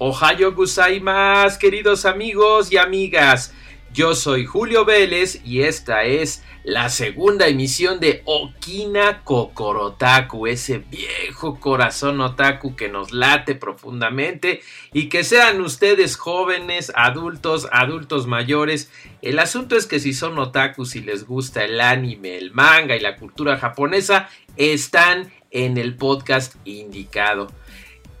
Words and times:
Ohayo 0.00 0.52
gozaimasu, 0.52 1.58
queridos 1.58 2.04
amigos 2.04 2.70
y 2.70 2.76
amigas. 2.76 3.52
Yo 3.92 4.14
soy 4.14 4.46
Julio 4.46 4.84
Vélez 4.84 5.40
y 5.44 5.62
esta 5.62 6.04
es 6.04 6.44
la 6.62 6.88
segunda 6.88 7.48
emisión 7.48 7.98
de 7.98 8.22
Okina 8.24 9.24
Kokorotaku, 9.24 10.46
ese 10.46 10.78
viejo 10.78 11.58
corazón 11.58 12.20
otaku 12.20 12.76
que 12.76 12.88
nos 12.88 13.10
late 13.10 13.56
profundamente 13.56 14.60
y 14.92 15.08
que 15.08 15.24
sean 15.24 15.60
ustedes 15.62 16.16
jóvenes, 16.16 16.92
adultos, 16.94 17.66
adultos 17.72 18.28
mayores. 18.28 18.92
El 19.20 19.40
asunto 19.40 19.74
es 19.74 19.86
que 19.86 19.98
si 19.98 20.12
son 20.12 20.38
otaku, 20.38 20.84
si 20.84 21.00
les 21.00 21.26
gusta 21.26 21.64
el 21.64 21.80
anime, 21.80 22.38
el 22.38 22.52
manga 22.52 22.94
y 22.94 23.00
la 23.00 23.16
cultura 23.16 23.58
japonesa, 23.58 24.28
están 24.56 25.32
en 25.50 25.76
el 25.76 25.96
podcast 25.96 26.54
indicado. 26.64 27.48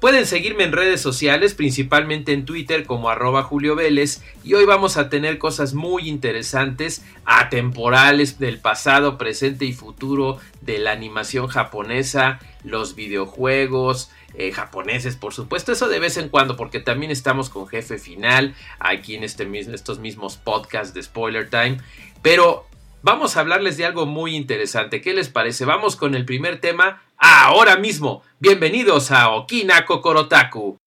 Pueden 0.00 0.26
seguirme 0.26 0.62
en 0.62 0.70
redes 0.70 1.00
sociales, 1.00 1.54
principalmente 1.54 2.32
en 2.32 2.44
Twitter 2.44 2.86
como 2.86 3.10
arroba 3.10 3.42
Julio 3.42 3.74
Vélez, 3.74 4.22
y 4.44 4.54
hoy 4.54 4.64
vamos 4.64 4.96
a 4.96 5.08
tener 5.08 5.38
cosas 5.38 5.74
muy 5.74 6.08
interesantes, 6.08 7.04
atemporales 7.24 8.38
del 8.38 8.60
pasado, 8.60 9.18
presente 9.18 9.64
y 9.64 9.72
futuro 9.72 10.38
de 10.60 10.78
la 10.78 10.92
animación 10.92 11.48
japonesa, 11.48 12.38
los 12.62 12.94
videojuegos, 12.94 14.12
eh, 14.34 14.52
japoneses, 14.52 15.16
por 15.16 15.34
supuesto, 15.34 15.72
eso 15.72 15.88
de 15.88 15.98
vez 15.98 16.16
en 16.16 16.28
cuando, 16.28 16.56
porque 16.56 16.78
también 16.78 17.10
estamos 17.10 17.50
con 17.50 17.66
Jefe 17.66 17.98
Final 17.98 18.54
aquí 18.78 19.16
en 19.16 19.24
este, 19.24 19.48
estos 19.74 19.98
mismos 19.98 20.36
podcasts 20.36 20.94
de 20.94 21.02
Spoiler 21.02 21.50
Time. 21.50 21.78
Pero 22.22 22.67
vamos 23.02 23.36
a 23.36 23.40
hablarles 23.40 23.76
de 23.76 23.86
algo 23.86 24.06
muy 24.06 24.34
interesante. 24.34 25.00
¿Qué 25.00 25.14
les 25.14 25.28
parece? 25.28 25.64
Vamos 25.64 25.96
con 25.96 26.14
el 26.14 26.24
primer 26.24 26.60
tema 26.60 27.02
ahora 27.16 27.76
mismo. 27.76 28.22
Bienvenidos 28.38 29.10
a 29.10 29.30
Okina 29.30 29.84
Kokorotaku. 29.84 30.78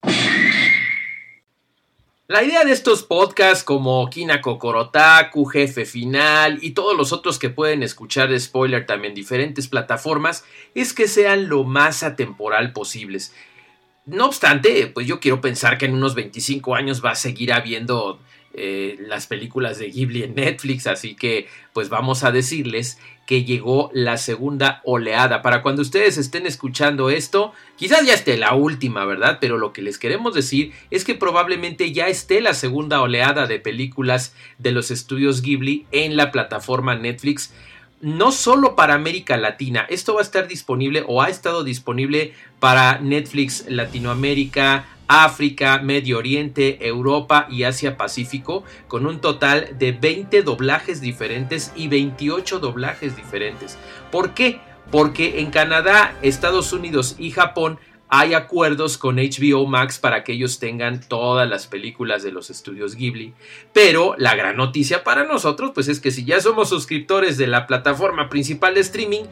La 2.28 2.42
idea 2.42 2.64
de 2.64 2.72
estos 2.72 3.02
podcasts 3.02 3.62
como 3.62 4.00
Okina 4.02 4.40
Kokorotaku, 4.40 5.44
Jefe 5.44 5.84
Final 5.84 6.58
y 6.62 6.70
todos 6.70 6.96
los 6.96 7.12
otros 7.12 7.38
que 7.38 7.50
pueden 7.50 7.82
escuchar 7.82 8.30
de 8.30 8.40
spoiler 8.40 8.86
también 8.86 9.10
en 9.10 9.16
diferentes 9.16 9.68
plataformas 9.68 10.44
es 10.74 10.94
que 10.94 11.08
sean 11.08 11.48
lo 11.48 11.64
más 11.64 12.02
atemporal 12.02 12.72
posibles. 12.72 13.34
No 14.06 14.26
obstante, 14.26 14.86
pues 14.86 15.06
yo 15.06 15.20
quiero 15.20 15.40
pensar 15.40 15.78
que 15.78 15.86
en 15.86 15.94
unos 15.94 16.14
25 16.14 16.74
años 16.74 17.04
va 17.04 17.10
a 17.10 17.16
seguir 17.16 17.52
habiendo 17.52 18.18
eh, 18.54 18.96
las 19.00 19.26
películas 19.26 19.78
de 19.78 19.90
Ghibli 19.90 20.22
en 20.22 20.34
Netflix, 20.34 20.86
así 20.86 21.14
que 21.14 21.48
pues 21.72 21.88
vamos 21.88 22.22
a 22.22 22.32
decirles 22.32 22.98
que 23.26 23.44
llegó 23.44 23.90
la 23.94 24.18
segunda 24.18 24.82
oleada. 24.84 25.42
Para 25.42 25.62
cuando 25.62 25.82
ustedes 25.82 26.18
estén 26.18 26.46
escuchando 26.46 27.08
esto, 27.08 27.52
quizás 27.76 28.06
ya 28.06 28.14
esté 28.14 28.36
la 28.36 28.54
última, 28.54 29.04
¿verdad? 29.04 29.38
Pero 29.40 29.58
lo 29.58 29.72
que 29.72 29.80
les 29.80 29.98
queremos 29.98 30.34
decir 30.34 30.72
es 30.90 31.04
que 31.04 31.14
probablemente 31.14 31.92
ya 31.92 32.08
esté 32.08 32.40
la 32.40 32.54
segunda 32.54 33.00
oleada 33.00 33.46
de 33.46 33.58
películas 33.58 34.34
de 34.58 34.72
los 34.72 34.90
estudios 34.90 35.40
Ghibli 35.40 35.86
en 35.92 36.16
la 36.16 36.30
plataforma 36.30 36.94
Netflix 36.94 37.52
no 38.02 38.32
solo 38.32 38.74
para 38.74 38.94
América 38.94 39.36
Latina, 39.36 39.86
esto 39.88 40.14
va 40.14 40.20
a 40.20 40.24
estar 40.24 40.48
disponible 40.48 41.04
o 41.06 41.22
ha 41.22 41.28
estado 41.28 41.62
disponible 41.62 42.34
para 42.58 42.98
Netflix 42.98 43.64
Latinoamérica, 43.68 44.86
África, 45.12 45.78
Medio 45.78 46.16
Oriente, 46.16 46.86
Europa 46.86 47.46
y 47.50 47.64
Asia 47.64 47.98
Pacífico, 47.98 48.64
con 48.88 49.06
un 49.06 49.20
total 49.20 49.76
de 49.78 49.92
20 49.92 50.42
doblajes 50.42 51.02
diferentes 51.02 51.70
y 51.76 51.88
28 51.88 52.60
doblajes 52.60 53.14
diferentes. 53.14 53.76
¿Por 54.10 54.32
qué? 54.32 54.60
Porque 54.90 55.40
en 55.40 55.50
Canadá, 55.50 56.16
Estados 56.22 56.72
Unidos 56.72 57.16
y 57.18 57.30
Japón 57.30 57.78
hay 58.08 58.34
acuerdos 58.34 58.96
con 58.96 59.16
HBO 59.16 59.66
Max 59.66 59.98
para 59.98 60.24
que 60.24 60.32
ellos 60.32 60.58
tengan 60.58 61.00
todas 61.00 61.48
las 61.48 61.66
películas 61.66 62.22
de 62.22 62.32
los 62.32 62.48
estudios 62.48 62.94
Ghibli. 62.94 63.34
Pero 63.72 64.14
la 64.16 64.34
gran 64.34 64.56
noticia 64.56 65.04
para 65.04 65.24
nosotros, 65.24 65.72
pues 65.74 65.88
es 65.88 66.00
que 66.00 66.10
si 66.10 66.24
ya 66.24 66.40
somos 66.40 66.70
suscriptores 66.70 67.36
de 67.36 67.46
la 67.46 67.66
plataforma 67.66 68.28
principal 68.28 68.74
de 68.74 68.80
streaming, 68.80 69.24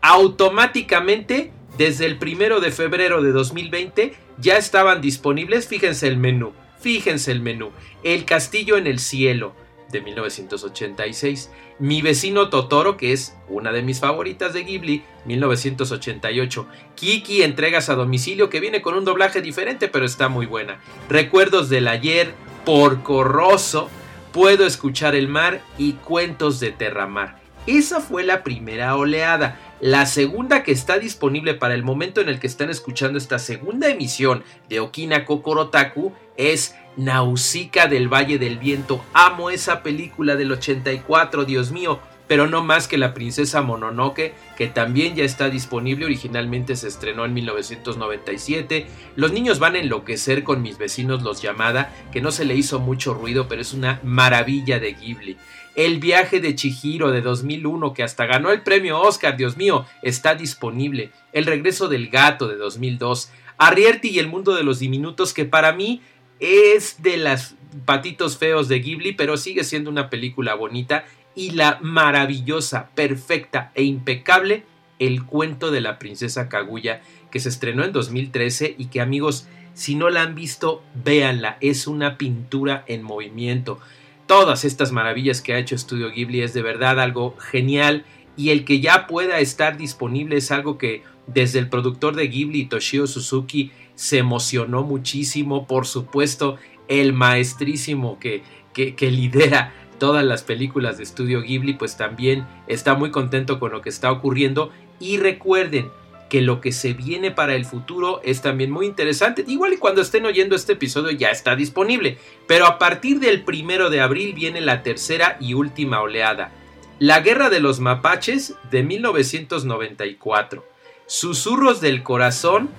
automáticamente 0.00 1.52
desde 1.78 2.06
el 2.06 2.18
primero 2.18 2.60
de 2.60 2.70
febrero 2.70 3.22
de 3.22 3.32
2020 3.32 4.14
ya 4.38 4.56
estaban 4.56 5.00
disponibles, 5.00 5.66
fíjense 5.66 6.06
el 6.06 6.16
menú, 6.16 6.52
fíjense 6.80 7.32
el 7.32 7.40
menú, 7.40 7.70
El 8.02 8.24
Castillo 8.24 8.76
en 8.76 8.86
el 8.86 8.98
Cielo 8.98 9.54
de 9.90 10.00
1986, 10.00 11.50
Mi 11.78 12.02
vecino 12.02 12.48
Totoro, 12.48 12.96
que 12.96 13.12
es 13.12 13.36
una 13.48 13.72
de 13.72 13.82
mis 13.82 14.00
favoritas 14.00 14.52
de 14.52 14.64
Ghibli, 14.64 15.04
1988, 15.24 16.66
Kiki 16.94 17.42
Entregas 17.42 17.88
a 17.88 17.94
domicilio, 17.94 18.50
que 18.50 18.60
viene 18.60 18.82
con 18.82 18.94
un 18.94 19.04
doblaje 19.04 19.40
diferente, 19.40 19.88
pero 19.88 20.04
está 20.04 20.28
muy 20.28 20.46
buena, 20.46 20.80
Recuerdos 21.08 21.68
del 21.68 21.88
ayer, 21.88 22.34
Porco 22.64 23.24
Rosso, 23.24 23.88
Puedo 24.34 24.66
escuchar 24.66 25.14
el 25.14 25.28
mar 25.28 25.60
y 25.78 25.92
Cuentos 25.92 26.58
de 26.58 26.72
Terramar. 26.72 27.38
Esa 27.68 28.00
fue 28.00 28.24
la 28.24 28.42
primera 28.42 28.96
oleada. 28.96 29.60
La 29.84 30.06
segunda 30.06 30.62
que 30.62 30.72
está 30.72 30.98
disponible 30.98 31.52
para 31.52 31.74
el 31.74 31.82
momento 31.82 32.22
en 32.22 32.30
el 32.30 32.40
que 32.40 32.46
están 32.46 32.70
escuchando 32.70 33.18
esta 33.18 33.38
segunda 33.38 33.90
emisión 33.90 34.42
de 34.70 34.80
Okina 34.80 35.26
Kokorotaku 35.26 36.14
es 36.38 36.74
Nausicaa 36.96 37.86
del 37.86 38.08
Valle 38.08 38.38
del 38.38 38.56
Viento. 38.56 39.04
Amo 39.12 39.50
esa 39.50 39.82
película 39.82 40.36
del 40.36 40.52
84, 40.52 41.44
Dios 41.44 41.70
mío 41.70 42.00
pero 42.26 42.46
no 42.46 42.64
más 42.64 42.88
que 42.88 42.98
La 42.98 43.12
Princesa 43.12 43.62
Mononoke, 43.62 44.34
que 44.56 44.66
también 44.66 45.14
ya 45.14 45.24
está 45.24 45.50
disponible, 45.50 46.06
originalmente 46.06 46.76
se 46.76 46.88
estrenó 46.88 47.24
en 47.24 47.34
1997. 47.34 48.86
Los 49.16 49.32
niños 49.32 49.58
van 49.58 49.74
a 49.74 49.80
enloquecer 49.80 50.42
con 50.42 50.62
mis 50.62 50.78
vecinos 50.78 51.22
los 51.22 51.42
llamada, 51.42 51.94
que 52.12 52.20
no 52.20 52.30
se 52.30 52.44
le 52.44 52.56
hizo 52.56 52.80
mucho 52.80 53.14
ruido, 53.14 53.46
pero 53.48 53.60
es 53.60 53.74
una 53.74 54.00
maravilla 54.02 54.78
de 54.78 54.94
Ghibli. 54.94 55.36
El 55.74 55.98
viaje 55.98 56.40
de 56.40 56.54
Chihiro 56.54 57.10
de 57.10 57.20
2001, 57.20 57.94
que 57.94 58.04
hasta 58.04 58.26
ganó 58.26 58.52
el 58.52 58.62
premio 58.62 59.00
Oscar, 59.00 59.36
Dios 59.36 59.56
mío, 59.56 59.84
está 60.02 60.36
disponible. 60.36 61.10
El 61.32 61.46
regreso 61.46 61.88
del 61.88 62.08
gato 62.08 62.46
de 62.46 62.56
2002. 62.56 63.30
Arrierti 63.58 64.08
y 64.08 64.18
el 64.20 64.28
mundo 64.28 64.54
de 64.54 64.62
los 64.62 64.78
diminutos, 64.78 65.34
que 65.34 65.44
para 65.44 65.72
mí 65.72 66.00
es 66.38 67.02
de 67.02 67.16
las 67.16 67.56
patitos 67.84 68.38
feos 68.38 68.68
de 68.68 68.80
Ghibli, 68.80 69.12
pero 69.12 69.36
sigue 69.36 69.64
siendo 69.64 69.90
una 69.90 70.10
película 70.10 70.54
bonita 70.54 71.04
y 71.34 71.50
la 71.50 71.78
maravillosa, 71.82 72.90
perfecta 72.94 73.72
e 73.74 73.82
impecable 73.82 74.64
El 74.98 75.24
cuento 75.24 75.70
de 75.70 75.80
la 75.80 75.98
princesa 75.98 76.48
Kaguya 76.48 77.02
que 77.30 77.40
se 77.40 77.48
estrenó 77.48 77.82
en 77.84 77.92
2013 77.92 78.76
y 78.78 78.86
que 78.86 79.00
amigos, 79.00 79.48
si 79.74 79.96
no 79.96 80.08
la 80.08 80.22
han 80.22 80.36
visto, 80.36 80.84
véanla, 80.94 81.58
es 81.60 81.88
una 81.88 82.16
pintura 82.16 82.84
en 82.86 83.02
movimiento. 83.02 83.80
Todas 84.26 84.64
estas 84.64 84.92
maravillas 84.92 85.42
que 85.42 85.52
ha 85.52 85.58
hecho 85.58 85.74
Estudio 85.74 86.10
Ghibli 86.10 86.42
es 86.42 86.54
de 86.54 86.62
verdad 86.62 87.00
algo 87.00 87.36
genial 87.38 88.04
y 88.36 88.50
el 88.50 88.64
que 88.64 88.80
ya 88.80 89.08
pueda 89.08 89.40
estar 89.40 89.76
disponible 89.76 90.36
es 90.36 90.52
algo 90.52 90.78
que 90.78 91.02
desde 91.26 91.58
el 91.58 91.68
productor 91.68 92.14
de 92.14 92.28
Ghibli, 92.28 92.66
Toshio 92.66 93.06
Suzuki, 93.06 93.72
se 93.94 94.18
emocionó 94.18 94.82
muchísimo, 94.82 95.66
por 95.66 95.86
supuesto, 95.86 96.58
el 96.88 97.12
maestrísimo 97.12 98.18
que, 98.18 98.42
que, 98.72 98.94
que 98.94 99.10
lidera 99.10 99.72
todas 99.98 100.24
las 100.24 100.42
películas 100.42 100.98
de 100.98 101.04
estudio 101.04 101.42
Ghibli, 101.42 101.74
pues 101.74 101.96
también 101.96 102.46
está 102.66 102.94
muy 102.94 103.10
contento 103.10 103.58
con 103.58 103.72
lo 103.72 103.80
que 103.80 103.88
está 103.88 104.10
ocurriendo. 104.10 104.70
Y 105.00 105.18
recuerden 105.18 105.90
que 106.28 106.40
lo 106.40 106.60
que 106.60 106.72
se 106.72 106.94
viene 106.94 107.30
para 107.30 107.54
el 107.54 107.64
futuro 107.64 108.20
es 108.24 108.42
también 108.42 108.70
muy 108.70 108.86
interesante. 108.86 109.44
Igual 109.46 109.74
y 109.74 109.76
cuando 109.76 110.00
estén 110.00 110.26
oyendo 110.26 110.56
este 110.56 110.72
episodio 110.72 111.10
ya 111.12 111.30
está 111.30 111.54
disponible. 111.56 112.18
Pero 112.46 112.66
a 112.66 112.78
partir 112.78 113.20
del 113.20 113.44
primero 113.44 113.90
de 113.90 114.00
abril 114.00 114.34
viene 114.34 114.60
la 114.60 114.82
tercera 114.82 115.36
y 115.40 115.54
última 115.54 116.00
oleada. 116.00 116.52
La 116.98 117.20
Guerra 117.20 117.50
de 117.50 117.60
los 117.60 117.80
Mapaches 117.80 118.54
de 118.70 118.82
1994. 118.82 120.64
Susurros 121.06 121.80
del 121.80 122.02
Corazón 122.02 122.70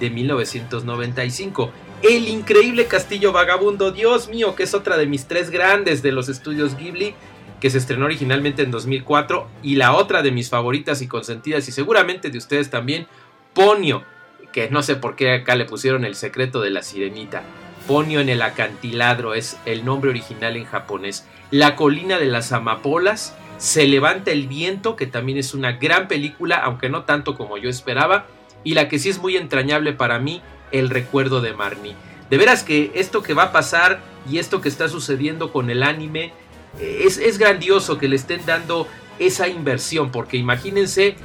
de 0.00 0.10
1995. 0.10 1.70
El 2.06 2.28
increíble 2.28 2.84
Castillo 2.84 3.32
Vagabundo, 3.32 3.90
Dios 3.90 4.28
mío, 4.28 4.54
que 4.54 4.64
es 4.64 4.74
otra 4.74 4.98
de 4.98 5.06
mis 5.06 5.26
tres 5.26 5.48
grandes 5.48 6.02
de 6.02 6.12
los 6.12 6.28
estudios 6.28 6.76
Ghibli, 6.76 7.14
que 7.62 7.70
se 7.70 7.78
estrenó 7.78 8.04
originalmente 8.04 8.60
en 8.60 8.70
2004, 8.70 9.48
y 9.62 9.76
la 9.76 9.94
otra 9.94 10.20
de 10.20 10.30
mis 10.30 10.50
favoritas 10.50 11.00
y 11.00 11.08
consentidas, 11.08 11.66
y 11.66 11.72
seguramente 11.72 12.28
de 12.28 12.36
ustedes 12.36 12.68
también, 12.68 13.06
Ponio, 13.54 14.04
que 14.52 14.68
no 14.68 14.82
sé 14.82 14.96
por 14.96 15.16
qué 15.16 15.32
acá 15.32 15.54
le 15.54 15.64
pusieron 15.64 16.04
el 16.04 16.14
secreto 16.14 16.60
de 16.60 16.68
la 16.68 16.82
sirenita. 16.82 17.42
Ponio 17.86 18.20
en 18.20 18.28
el 18.28 18.42
acantiladro 18.42 19.32
es 19.32 19.56
el 19.64 19.86
nombre 19.86 20.10
original 20.10 20.58
en 20.58 20.66
japonés. 20.66 21.26
La 21.50 21.74
colina 21.74 22.18
de 22.18 22.26
las 22.26 22.52
amapolas, 22.52 23.34
Se 23.56 23.86
levanta 23.86 24.30
el 24.30 24.46
viento, 24.46 24.94
que 24.94 25.06
también 25.06 25.38
es 25.38 25.54
una 25.54 25.72
gran 25.72 26.06
película, 26.06 26.56
aunque 26.56 26.90
no 26.90 27.04
tanto 27.04 27.34
como 27.34 27.56
yo 27.56 27.70
esperaba, 27.70 28.26
y 28.62 28.74
la 28.74 28.88
que 28.88 28.98
sí 28.98 29.08
es 29.08 29.18
muy 29.18 29.36
entrañable 29.36 29.92
para 29.92 30.18
mí, 30.18 30.42
El 30.72 30.90
recuerdo 30.90 31.40
de 31.40 31.52
Marnie. 31.52 31.94
De 32.30 32.38
veras 32.38 32.62
que 32.62 32.90
esto 32.94 33.22
que 33.22 33.34
va 33.34 33.44
a 33.44 33.52
pasar 33.52 34.00
y 34.30 34.38
esto 34.38 34.60
que 34.60 34.68
está 34.68 34.88
sucediendo 34.88 35.52
con 35.52 35.70
el 35.70 35.82
anime 35.82 36.32
es, 36.80 37.18
es 37.18 37.38
grandioso 37.38 37.98
que 37.98 38.08
le 38.08 38.16
estén 38.16 38.44
dando 38.46 38.88
esa 39.18 39.48
inversión, 39.48 40.10
porque 40.10 40.36
imagínense 40.36 41.16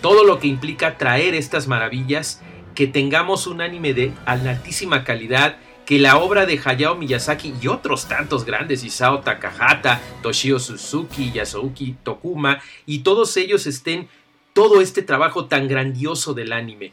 todo 0.00 0.24
lo 0.24 0.38
que 0.38 0.48
implica 0.48 0.98
traer 0.98 1.34
estas 1.34 1.68
maravillas, 1.68 2.42
que 2.74 2.86
tengamos 2.86 3.46
un 3.46 3.60
anime 3.60 3.94
de 3.94 4.12
altísima 4.24 5.04
calidad, 5.04 5.56
que 5.84 5.98
la 5.98 6.16
obra 6.18 6.46
de 6.46 6.60
Hayao 6.62 6.96
Miyazaki 6.96 7.54
y 7.60 7.68
otros 7.68 8.06
tantos 8.08 8.44
grandes, 8.44 8.84
Isao 8.84 9.20
Takahata, 9.20 10.00
Toshio 10.22 10.58
Suzuki, 10.58 11.32
Yasuki 11.32 11.96
Tokuma, 12.02 12.60
y 12.86 13.00
todos 13.00 13.36
ellos 13.36 13.66
estén 13.66 14.08
todo 14.52 14.80
este 14.80 15.02
trabajo 15.02 15.46
tan 15.46 15.68
grandioso 15.68 16.34
del 16.34 16.52
anime. 16.52 16.92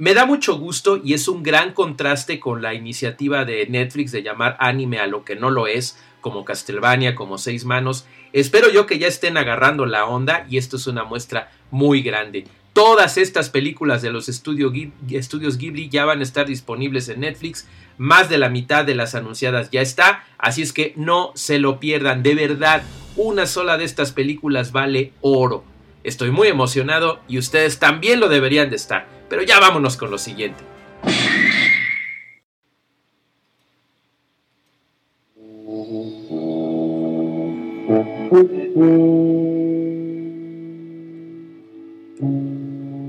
Me 0.00 0.14
da 0.14 0.24
mucho 0.24 0.56
gusto 0.56 0.98
y 1.04 1.12
es 1.12 1.28
un 1.28 1.42
gran 1.42 1.74
contraste 1.74 2.40
con 2.40 2.62
la 2.62 2.72
iniciativa 2.72 3.44
de 3.44 3.66
Netflix 3.66 4.12
de 4.12 4.22
llamar 4.22 4.56
anime 4.58 4.98
a 4.98 5.06
lo 5.06 5.26
que 5.26 5.36
no 5.36 5.50
lo 5.50 5.66
es, 5.66 5.98
como 6.22 6.46
Castlevania, 6.46 7.14
como 7.14 7.36
Seis 7.36 7.66
Manos. 7.66 8.06
Espero 8.32 8.70
yo 8.70 8.86
que 8.86 8.98
ya 8.98 9.06
estén 9.06 9.36
agarrando 9.36 9.84
la 9.84 10.06
onda 10.06 10.46
y 10.48 10.56
esto 10.56 10.78
es 10.78 10.86
una 10.86 11.04
muestra 11.04 11.52
muy 11.70 12.00
grande. 12.00 12.46
Todas 12.72 13.18
estas 13.18 13.50
películas 13.50 14.00
de 14.00 14.10
los 14.10 14.30
estudios 14.30 14.72
Ghibli 14.72 15.90
ya 15.90 16.06
van 16.06 16.20
a 16.20 16.22
estar 16.22 16.46
disponibles 16.46 17.10
en 17.10 17.20
Netflix. 17.20 17.68
Más 17.98 18.30
de 18.30 18.38
la 18.38 18.48
mitad 18.48 18.86
de 18.86 18.94
las 18.94 19.14
anunciadas 19.14 19.70
ya 19.70 19.82
está. 19.82 20.24
Así 20.38 20.62
es 20.62 20.72
que 20.72 20.94
no 20.96 21.32
se 21.34 21.58
lo 21.58 21.78
pierdan. 21.78 22.22
De 22.22 22.34
verdad, 22.34 22.84
una 23.16 23.44
sola 23.44 23.76
de 23.76 23.84
estas 23.84 24.12
películas 24.12 24.72
vale 24.72 25.12
oro. 25.20 25.62
Estoy 26.04 26.30
muy 26.30 26.48
emocionado 26.48 27.20
y 27.28 27.36
ustedes 27.36 27.78
también 27.78 28.18
lo 28.18 28.30
deberían 28.30 28.70
de 28.70 28.76
estar. 28.76 29.19
Pero 29.30 29.44
ya 29.44 29.60
vámonos 29.60 29.96
con 29.96 30.10
lo 30.10 30.18
siguiente. 30.18 30.64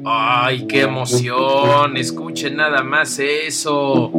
¡Ay, 0.05 0.67
qué 0.67 0.81
emoción! 0.81 1.97
Escuchen 1.97 2.57
nada 2.57 2.83
más 2.83 3.17
eso. 3.17 4.11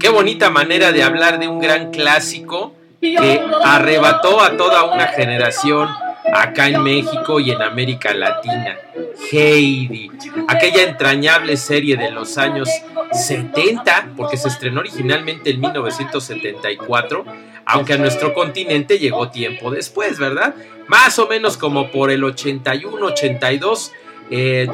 Qué 0.00 0.08
bonita 0.08 0.50
manera 0.50 0.90
de 0.90 1.04
hablar 1.04 1.38
de 1.38 1.46
un 1.46 1.60
gran 1.60 1.92
clásico 1.92 2.74
que 3.00 3.40
arrebató 3.62 4.40
a 4.40 4.56
toda 4.56 4.92
una 4.92 5.06
generación 5.06 5.88
acá 6.32 6.68
en 6.68 6.82
México 6.82 7.40
y 7.40 7.50
en 7.50 7.62
América 7.62 8.14
Latina. 8.14 8.78
Heidi, 9.30 10.10
aquella 10.48 10.82
entrañable 10.82 11.56
serie 11.56 11.96
de 11.96 12.10
los 12.10 12.38
años 12.38 12.68
70, 13.12 14.12
porque 14.16 14.36
se 14.36 14.48
estrenó 14.48 14.80
originalmente 14.80 15.50
en 15.50 15.60
1974, 15.60 17.24
aunque 17.64 17.94
a 17.94 17.98
nuestro 17.98 18.34
continente 18.34 18.98
llegó 18.98 19.30
tiempo 19.30 19.70
después, 19.70 20.18
¿verdad? 20.18 20.54
Más 20.86 21.18
o 21.18 21.26
menos 21.26 21.56
como 21.56 21.90
por 21.90 22.10
el 22.10 22.22
81, 22.22 23.06
82. 23.06 23.92
Eh, 24.30 24.68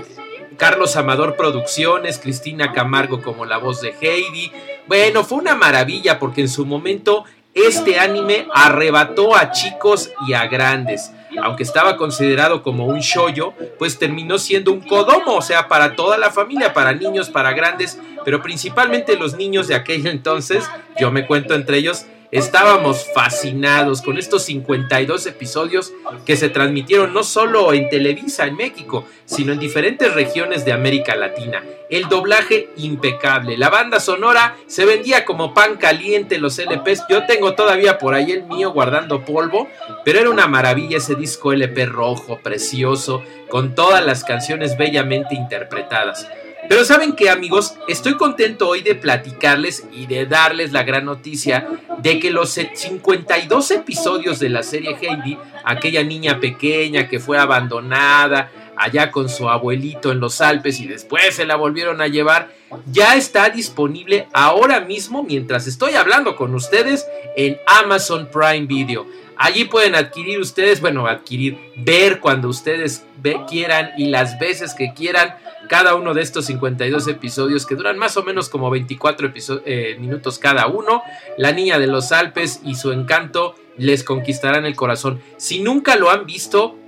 Carlos 0.56 0.96
Amador 0.96 1.36
Producciones, 1.36 2.18
Cristina 2.18 2.72
Camargo 2.72 3.22
como 3.22 3.46
la 3.46 3.56
voz 3.56 3.80
de 3.80 3.94
Heidi. 4.00 4.52
Bueno, 4.86 5.24
fue 5.24 5.38
una 5.38 5.54
maravilla 5.54 6.18
porque 6.18 6.42
en 6.42 6.48
su 6.48 6.66
momento 6.66 7.24
este 7.54 7.98
anime 7.98 8.46
arrebató 8.54 9.34
a 9.34 9.50
chicos 9.50 10.10
y 10.26 10.34
a 10.34 10.46
grandes. 10.46 11.10
Aunque 11.42 11.62
estaba 11.62 11.96
considerado 11.96 12.62
como 12.62 12.86
un 12.86 13.00
shoyo, 13.00 13.54
pues 13.78 13.98
terminó 13.98 14.38
siendo 14.38 14.72
un 14.72 14.80
kodomo, 14.80 15.36
o 15.36 15.42
sea, 15.42 15.68
para 15.68 15.96
toda 15.96 16.18
la 16.18 16.30
familia, 16.30 16.72
para 16.72 16.92
niños, 16.92 17.30
para 17.30 17.52
grandes, 17.52 17.98
pero 18.24 18.42
principalmente 18.42 19.16
los 19.16 19.36
niños 19.36 19.68
de 19.68 19.74
aquel 19.74 20.06
entonces, 20.06 20.68
yo 20.98 21.10
me 21.10 21.26
cuento 21.26 21.54
entre 21.54 21.78
ellos, 21.78 22.06
estábamos 22.32 23.06
fascinados 23.14 24.00
con 24.00 24.16
estos 24.16 24.44
52 24.44 25.26
episodios 25.26 25.92
que 26.24 26.36
se 26.36 26.48
transmitieron 26.48 27.12
no 27.12 27.24
solo 27.24 27.74
en 27.74 27.90
Televisa 27.90 28.46
en 28.46 28.56
México, 28.56 29.04
sino 29.26 29.52
en 29.52 29.58
diferentes 29.58 30.12
regiones 30.14 30.64
de 30.64 30.72
América 30.72 31.14
Latina. 31.14 31.62
El 31.90 32.08
doblaje 32.08 32.70
impecable, 32.76 33.58
la 33.58 33.68
banda 33.68 34.00
sonora 34.00 34.56
se 34.66 34.86
vendía 34.86 35.26
como 35.26 35.52
pan 35.52 35.76
caliente 35.76 36.38
los 36.38 36.58
LPs, 36.58 37.04
yo 37.10 37.26
tengo 37.26 37.54
todavía 37.54 37.98
por 37.98 38.14
ahí 38.14 38.32
el 38.32 38.44
mío 38.44 38.72
guardando 38.72 39.26
polvo, 39.26 39.68
pero 40.02 40.18
era 40.18 40.30
una 40.30 40.46
maravilla 40.46 40.96
ese 40.96 41.14
disco 41.14 41.52
LP 41.52 41.84
rojo, 41.84 42.38
precioso, 42.42 43.22
con 43.50 43.74
todas 43.74 44.04
las 44.06 44.24
canciones 44.24 44.78
bellamente 44.78 45.34
interpretadas. 45.34 46.26
Pero 46.68 46.84
saben 46.84 47.14
que 47.14 47.28
amigos, 47.28 47.74
estoy 47.88 48.16
contento 48.16 48.68
hoy 48.68 48.82
de 48.82 48.94
platicarles 48.94 49.84
y 49.92 50.06
de 50.06 50.26
darles 50.26 50.72
la 50.72 50.84
gran 50.84 51.04
noticia 51.04 51.68
de 51.98 52.18
que 52.18 52.30
los 52.30 52.50
52 52.50 53.70
episodios 53.72 54.38
de 54.38 54.48
la 54.48 54.62
serie 54.62 54.96
Heidi, 55.00 55.38
aquella 55.64 56.02
niña 56.02 56.40
pequeña 56.40 57.08
que 57.08 57.20
fue 57.20 57.38
abandonada 57.38 58.50
allá 58.76 59.10
con 59.10 59.28
su 59.28 59.48
abuelito 59.48 60.12
en 60.12 60.20
los 60.20 60.40
Alpes 60.40 60.80
y 60.80 60.86
después 60.86 61.34
se 61.34 61.44
la 61.44 61.56
volvieron 61.56 62.00
a 62.00 62.08
llevar, 62.08 62.52
ya 62.86 63.16
está 63.16 63.50
disponible 63.50 64.28
ahora 64.32 64.80
mismo 64.80 65.22
mientras 65.22 65.66
estoy 65.66 65.94
hablando 65.94 66.36
con 66.36 66.54
ustedes 66.54 67.06
en 67.36 67.58
Amazon 67.66 68.28
Prime 68.32 68.66
Video. 68.66 69.06
Allí 69.44 69.64
pueden 69.64 69.96
adquirir 69.96 70.38
ustedes, 70.38 70.80
bueno, 70.80 71.08
adquirir, 71.08 71.58
ver 71.74 72.20
cuando 72.20 72.46
ustedes 72.46 73.04
quieran 73.48 73.90
y 73.98 74.06
las 74.06 74.38
veces 74.38 74.72
que 74.72 74.94
quieran 74.94 75.34
cada 75.68 75.96
uno 75.96 76.14
de 76.14 76.22
estos 76.22 76.46
52 76.46 77.08
episodios 77.08 77.66
que 77.66 77.74
duran 77.74 77.98
más 77.98 78.16
o 78.16 78.22
menos 78.22 78.48
como 78.48 78.70
24 78.70 79.32
eh, 79.66 79.96
minutos 79.98 80.38
cada 80.38 80.68
uno. 80.68 81.02
La 81.38 81.50
niña 81.50 81.80
de 81.80 81.88
los 81.88 82.12
Alpes 82.12 82.60
y 82.64 82.76
su 82.76 82.92
encanto 82.92 83.56
les 83.76 84.04
conquistarán 84.04 84.64
el 84.64 84.76
corazón. 84.76 85.20
Si 85.38 85.58
nunca 85.58 85.96
lo 85.96 86.10
han 86.10 86.24
visto, 86.24 86.78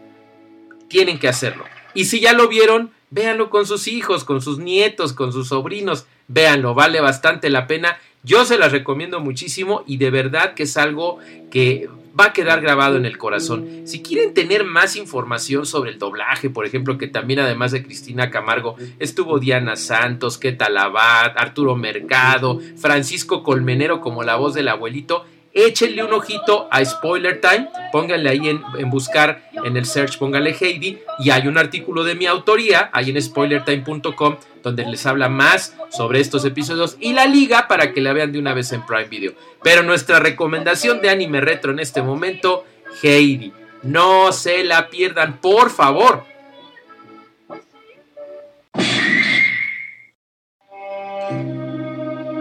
tienen 0.87 1.19
que 1.19 1.27
hacerlo. 1.27 1.65
Y 1.93 2.05
si 2.05 2.21
ya 2.21 2.35
lo 2.35 2.47
vieron, 2.47 2.93
véanlo 3.11 3.51
con 3.51 3.67
sus 3.67 3.89
hijos, 3.89 4.23
con 4.23 4.41
sus 4.41 4.61
nietos, 4.61 5.13
con 5.13 5.33
sus 5.33 5.49
sobrinos. 5.49 6.07
Véanlo, 6.29 6.73
vale 6.73 7.01
bastante 7.01 7.51
la 7.51 7.67
pena. 7.67 7.99
Yo 8.23 8.45
se 8.45 8.59
las 8.59 8.71
recomiendo 8.71 9.19
muchísimo 9.19 9.83
y 9.89 9.97
de 9.97 10.11
verdad 10.11 10.55
que 10.55 10.63
es 10.63 10.77
algo 10.77 11.19
que 11.51 11.89
va 12.19 12.27
a 12.27 12.33
quedar 12.33 12.61
grabado 12.61 12.97
en 12.97 13.07
el 13.07 13.19
corazón. 13.19 13.83
Si 13.85 14.03
quieren 14.03 14.35
tener 14.35 14.65
más 14.65 14.97
información 14.97 15.67
sobre 15.67 15.91
el 15.91 15.99
doblaje, 15.99 16.51
por 16.51 16.67
ejemplo, 16.67 16.97
que 16.99 17.09
también 17.09 17.41
además 17.41 17.73
de 17.73 17.83
Cristina 17.83 18.31
Camargo 18.31 18.77
estuvo 18.99 19.39
Diana 19.39 19.77
Santos, 19.77 20.39
Keta 20.39 20.69
Labat, 20.69 21.37
Arturo 21.37 21.77
Mercado, 21.77 22.61
Francisco 22.77 23.43
Colmenero 23.43 24.01
como 24.01 24.23
la 24.23 24.37
voz 24.37 24.55
del 24.55 24.69
abuelito, 24.69 25.25
échenle 25.55 26.03
un 26.03 26.13
ojito 26.13 26.69
a 26.71 26.85
Spoiler 26.85 27.41
Time, 27.41 27.69
pónganle 27.93 28.29
ahí 28.29 28.49
en, 28.49 28.91
buscar 28.91 29.49
en 29.53 29.77
el 29.77 29.87
search, 29.87 30.19
pónganle 30.19 30.55
Heidi 30.61 30.99
y 31.21 31.31
hay 31.31 31.47
un 31.47 31.57
artículo 31.57 32.03
de 32.03 32.17
mi 32.17 32.27
autoría 32.27 32.91
ahí 32.93 33.11
en 33.11 33.23
spoilertime.com 33.23 34.37
donde 34.63 34.85
les 34.85 35.07
habla 35.07 35.29
más 35.29 35.77
sobre 35.91 36.21
estos 36.21 36.45
episodios 36.45 36.97
y 36.99 37.13
la 37.13 37.27
liga 37.27 37.69
para 37.69 37.93
que 37.93 38.01
la 38.01 38.13
vean 38.13 38.33
de 38.33 38.41
una 38.41 38.53
vez 38.53 38.73
en 38.73 38.85
Prime 38.85 39.05
Video. 39.05 39.33
Pero 39.63 39.83
nuestra 39.83 40.19
recomendación 40.19 41.01
de 41.01 41.11
anime 41.11 41.41
retro 41.41 41.71
en 41.71 41.79
este 41.79 42.03
momento, 42.03 42.65
Heidi. 43.03 43.53
No 43.83 44.33
se 44.33 44.65
la 44.65 44.89
pierdan, 44.89 45.39
por 45.41 45.71
favor. 45.71 46.25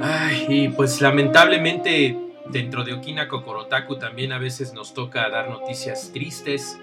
Ay, 0.01 0.73
pues 0.75 1.01
lamentablemente 1.01 2.17
dentro 2.53 2.83
de 2.83 2.93
Okina 2.93 3.27
Kokorotaku 3.27 3.97
también 3.97 4.31
a 4.31 4.37
veces 4.37 4.73
nos 4.73 4.93
toca 4.93 5.27
dar 5.29 5.49
noticias 5.49 6.11
tristes, 6.13 6.79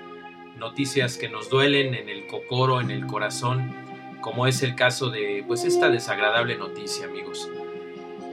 noticias 0.58 1.16
que 1.16 1.28
nos 1.28 1.48
duelen 1.48 1.94
en 1.94 2.08
el 2.08 2.26
cocoro, 2.26 2.80
en 2.80 2.90
el 2.90 3.06
corazón, 3.06 3.72
como 4.20 4.48
es 4.48 4.62
el 4.62 4.74
caso 4.74 5.10
de 5.10 5.44
pues 5.46 5.64
esta 5.64 5.88
desagradable 5.88 6.58
noticia, 6.58 7.06
amigos. 7.06 7.48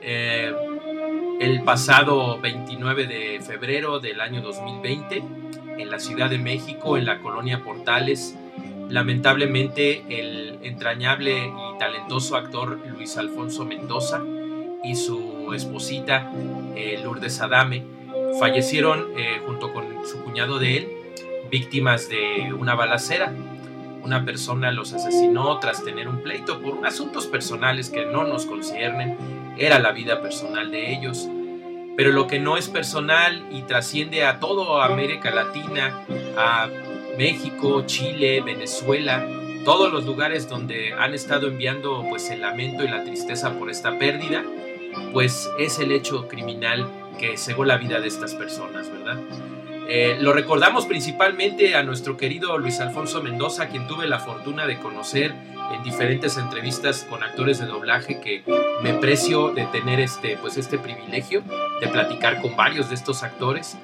Eh, 0.01 0.51
el 1.39 1.61
pasado 1.63 2.39
29 2.39 3.05
de 3.05 3.39
febrero 3.41 3.99
del 3.99 4.19
año 4.19 4.41
2020, 4.41 5.23
en 5.77 5.89
la 5.91 5.99
Ciudad 5.99 6.31
de 6.31 6.39
México, 6.39 6.97
en 6.97 7.05
la 7.05 7.19
colonia 7.19 7.63
Portales, 7.63 8.35
lamentablemente 8.89 10.03
el 10.09 10.57
entrañable 10.63 11.45
y 11.45 11.77
talentoso 11.77 12.35
actor 12.35 12.79
Luis 12.87 13.15
Alfonso 13.17 13.63
Mendoza 13.63 14.23
y 14.83 14.95
su 14.95 15.53
esposita 15.53 16.31
eh, 16.77 16.99
Lourdes 17.03 17.41
Adame 17.41 17.83
fallecieron 18.39 19.07
eh, 19.17 19.41
junto 19.45 19.73
con 19.73 20.05
su 20.05 20.23
cuñado 20.23 20.59
de 20.59 20.77
él, 20.77 20.87
víctimas 21.49 22.09
de 22.09 22.53
una 22.53 22.75
balacera. 22.75 23.33
Una 24.03 24.23
persona 24.23 24.71
los 24.71 24.93
asesinó 24.93 25.59
tras 25.59 25.83
tener 25.83 26.07
un 26.07 26.21
pleito 26.21 26.61
por 26.61 26.85
asuntos 26.85 27.27
personales 27.27 27.89
que 27.89 28.05
no 28.05 28.23
nos 28.23 28.45
conciernen, 28.45 29.17
era 29.57 29.79
la 29.79 29.91
vida 29.91 30.21
personal 30.21 30.71
de 30.71 30.93
ellos. 30.93 31.27
Pero 31.97 32.11
lo 32.11 32.27
que 32.27 32.39
no 32.39 32.57
es 32.57 32.69
personal 32.69 33.47
y 33.51 33.63
trasciende 33.63 34.23
a 34.23 34.39
toda 34.39 34.85
América 34.85 35.31
Latina, 35.31 36.05
a 36.37 36.69
México, 37.17 37.83
Chile, 37.87 38.41
Venezuela, 38.41 39.27
todos 39.65 39.91
los 39.91 40.05
lugares 40.05 40.47
donde 40.47 40.93
han 40.93 41.13
estado 41.13 41.47
enviando 41.47 42.05
pues 42.07 42.29
el 42.29 42.41
lamento 42.41 42.85
y 42.85 42.87
la 42.87 43.03
tristeza 43.03 43.57
por 43.57 43.69
esta 43.69 43.97
pérdida, 43.97 44.45
pues 45.13 45.49
es 45.59 45.79
el 45.79 45.91
hecho 45.91 46.27
criminal 46.27 46.89
que 47.19 47.37
cegó 47.37 47.65
la 47.65 47.77
vida 47.77 47.99
de 47.99 48.07
estas 48.07 48.35
personas, 48.35 48.91
¿verdad? 48.91 49.17
Eh, 49.89 50.17
lo 50.19 50.33
recordamos 50.33 50.85
principalmente 50.85 51.75
a 51.75 51.83
nuestro 51.83 52.17
querido 52.17 52.57
Luis 52.57 52.79
Alfonso 52.81 53.23
Mendoza, 53.23 53.69
quien 53.69 53.87
tuve 53.87 54.05
la 54.07 54.19
fortuna 54.19 54.67
de 54.67 54.77
conocer 54.79 55.33
en 55.73 55.83
diferentes 55.83 56.37
entrevistas 56.37 57.05
con 57.09 57.23
actores 57.23 57.59
de 57.59 57.67
doblaje 57.67 58.19
que 58.19 58.43
me 58.83 58.93
precio 58.95 59.53
de 59.53 59.65
tener 59.67 59.99
este, 59.99 60.37
pues 60.37 60.57
este 60.57 60.77
privilegio 60.77 61.41
de 61.79 61.87
platicar 61.87 62.41
con 62.41 62.55
varios 62.55 62.89
de 62.89 62.95
estos 62.95 63.23
actores. 63.23 63.77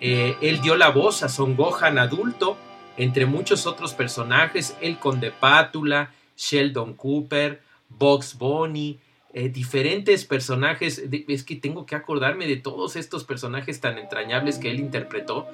Eh, 0.00 0.36
él 0.40 0.60
dio 0.60 0.76
la 0.76 0.90
voz 0.90 1.22
a 1.22 1.28
Son 1.28 1.56
Gohan 1.56 1.98
adulto, 1.98 2.56
entre 2.96 3.26
muchos 3.26 3.66
otros 3.66 3.94
personajes, 3.94 4.76
el 4.80 4.98
Conde 4.98 5.30
Pátula, 5.32 6.10
Sheldon 6.36 6.94
Cooper, 6.94 7.62
Box 7.88 8.36
Bunny, 8.38 8.98
eh, 9.34 9.48
diferentes 9.48 10.24
personajes. 10.24 11.02
es 11.28 11.44
que 11.44 11.56
tengo 11.56 11.86
que 11.86 11.94
acordarme 11.94 12.46
de 12.46 12.56
todos 12.56 12.96
estos 12.96 13.24
personajes 13.24 13.80
tan 13.80 13.98
entrañables 13.98 14.58
que 14.58 14.70
él 14.70 14.78
interpretó, 14.78 15.48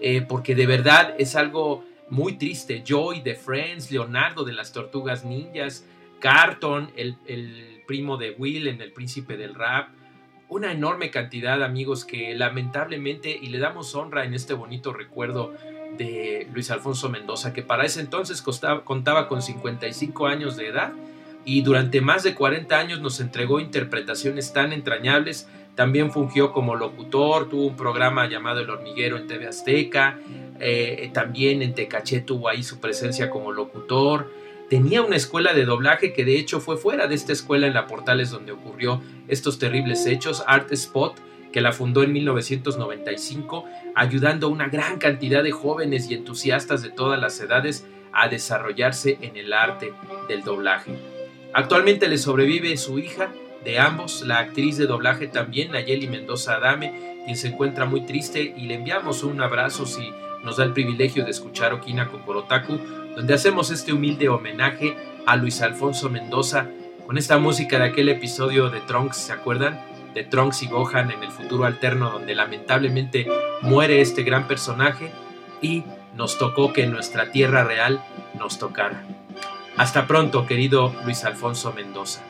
eh, 0.00 0.22
porque 0.22 0.54
de 0.54 0.66
verdad 0.66 1.14
es 1.18 1.34
algo 1.34 1.84
muy 2.10 2.38
triste. 2.38 2.84
Joy 2.86 3.22
de 3.22 3.34
Friends, 3.34 3.90
Leonardo 3.90 4.44
de 4.44 4.52
las 4.52 4.72
Tortugas 4.72 5.24
Ninjas, 5.24 5.84
Carton, 6.20 6.92
el, 6.96 7.16
el 7.26 7.82
primo 7.86 8.16
de 8.16 8.30
Will 8.38 8.68
en 8.68 8.80
El 8.80 8.92
Príncipe 8.92 9.36
del 9.36 9.54
Rap. 9.54 9.88
Una 10.48 10.70
enorme 10.70 11.10
cantidad 11.10 11.62
amigos 11.62 12.04
que 12.04 12.34
lamentablemente, 12.34 13.36
y 13.40 13.48
le 13.48 13.58
damos 13.58 13.94
honra 13.94 14.24
en 14.24 14.34
este 14.34 14.54
bonito 14.54 14.92
recuerdo 14.92 15.54
de 15.96 16.46
Luis 16.52 16.70
Alfonso 16.70 17.08
Mendoza, 17.08 17.52
que 17.52 17.62
para 17.62 17.84
ese 17.84 18.00
entonces 18.00 18.42
contaba 18.42 19.26
con 19.26 19.42
55 19.42 20.26
años 20.26 20.56
de 20.56 20.68
edad 20.68 20.92
y 21.44 21.62
durante 21.62 22.00
más 22.00 22.22
de 22.22 22.34
40 22.34 22.78
años 22.78 23.00
nos 23.00 23.20
entregó 23.20 23.60
interpretaciones 23.60 24.52
tan 24.52 24.72
entrañables. 24.72 25.48
También 25.74 26.12
fungió 26.12 26.52
como 26.52 26.76
locutor, 26.76 27.48
tuvo 27.48 27.66
un 27.66 27.76
programa 27.76 28.28
llamado 28.28 28.60
El 28.60 28.70
Hormiguero 28.70 29.16
en 29.16 29.26
TV 29.26 29.48
Azteca, 29.48 30.18
eh, 30.60 31.10
también 31.12 31.62
en 31.62 31.74
Tecaché 31.74 32.20
tuvo 32.20 32.48
ahí 32.48 32.62
su 32.62 32.78
presencia 32.78 33.28
como 33.28 33.52
locutor. 33.52 34.30
Tenía 34.70 35.02
una 35.02 35.16
escuela 35.16 35.52
de 35.52 35.64
doblaje 35.64 36.12
que 36.12 36.24
de 36.24 36.38
hecho 36.38 36.60
fue 36.60 36.76
fuera 36.76 37.06
de 37.06 37.14
esta 37.14 37.32
escuela 37.32 37.66
en 37.66 37.74
la 37.74 37.86
Portales 37.86 38.30
donde 38.30 38.52
ocurrió 38.52 39.02
estos 39.28 39.58
terribles 39.58 40.06
hechos, 40.06 40.44
Art 40.46 40.72
Spot, 40.72 41.14
que 41.52 41.60
la 41.60 41.72
fundó 41.72 42.02
en 42.02 42.12
1995, 42.12 43.64
ayudando 43.94 44.46
a 44.46 44.50
una 44.50 44.68
gran 44.68 44.98
cantidad 44.98 45.42
de 45.42 45.52
jóvenes 45.52 46.10
y 46.10 46.14
entusiastas 46.14 46.82
de 46.82 46.90
todas 46.90 47.20
las 47.20 47.38
edades 47.40 47.86
a 48.12 48.28
desarrollarse 48.28 49.18
en 49.20 49.36
el 49.36 49.52
arte 49.52 49.92
del 50.28 50.42
doblaje. 50.42 51.13
Actualmente 51.54 52.08
le 52.08 52.18
sobrevive 52.18 52.76
su 52.76 52.98
hija 52.98 53.30
de 53.64 53.78
ambos, 53.78 54.22
la 54.22 54.38
actriz 54.38 54.76
de 54.76 54.86
doblaje 54.86 55.28
también, 55.28 55.70
Nayeli 55.70 56.08
Mendoza 56.08 56.56
Adame, 56.56 57.20
quien 57.24 57.36
se 57.36 57.46
encuentra 57.46 57.84
muy 57.84 58.00
triste 58.00 58.54
y 58.56 58.62
le 58.66 58.74
enviamos 58.74 59.22
un 59.22 59.40
abrazo 59.40 59.86
si 59.86 60.12
nos 60.42 60.56
da 60.56 60.64
el 60.64 60.72
privilegio 60.72 61.24
de 61.24 61.30
escuchar 61.30 61.72
Okina 61.72 62.08
Kokorotaku, 62.08 62.76
donde 63.14 63.34
hacemos 63.34 63.70
este 63.70 63.92
humilde 63.92 64.28
homenaje 64.28 64.96
a 65.26 65.36
Luis 65.36 65.62
Alfonso 65.62 66.10
Mendoza 66.10 66.66
con 67.06 67.18
esta 67.18 67.38
música 67.38 67.78
de 67.78 67.84
aquel 67.84 68.08
episodio 68.08 68.68
de 68.68 68.80
Trunks, 68.80 69.16
¿se 69.16 69.32
acuerdan? 69.32 69.80
De 70.12 70.24
Trunks 70.24 70.64
y 70.64 70.66
Gohan 70.66 71.12
en 71.12 71.22
el 71.22 71.30
futuro 71.30 71.66
alterno 71.66 72.10
donde 72.10 72.34
lamentablemente 72.34 73.28
muere 73.62 74.00
este 74.00 74.24
gran 74.24 74.48
personaje 74.48 75.12
y 75.62 75.84
nos 76.16 76.36
tocó 76.36 76.72
que 76.72 76.82
en 76.82 76.90
nuestra 76.90 77.30
tierra 77.30 77.62
real 77.62 78.04
nos 78.38 78.58
tocara. 78.58 79.04
Hasta 79.76 80.06
pronto, 80.06 80.46
querido 80.46 80.94
Luis 81.04 81.24
Alfonso 81.24 81.72
Mendoza. 81.72 82.22